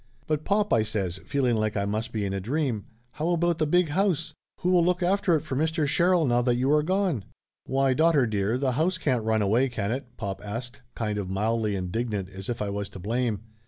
[0.25, 2.85] "But, pop!" I says, feeling like I must be in a dream.
[3.11, 4.33] "How about the big house?
[4.61, 5.85] Who will look after it for Mr.
[5.87, 7.21] Sherrill now that you are gci:e?"
[7.67, 11.75] "Why, daughter dear, the house can't run away, can it?" pop asked, kind of mildly
[11.75, 13.41] indignant as if I was to blame.